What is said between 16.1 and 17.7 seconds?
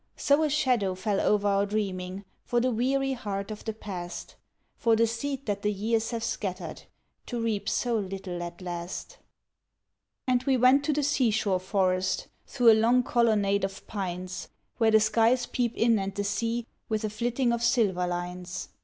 the sea, with a flitting of